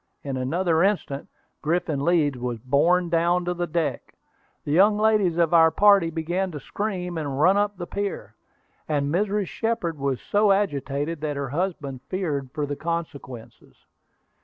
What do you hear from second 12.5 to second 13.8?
for the consequences.